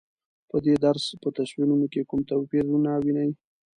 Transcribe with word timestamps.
په 0.49 0.57
دې 0.65 0.75
درس 0.85 1.05
په 1.21 1.29
تصویرونو 1.37 1.85
کې 1.93 2.07
کوم 2.09 2.19
توپیرونه 2.29 2.91
وینئ؟ 3.03 3.31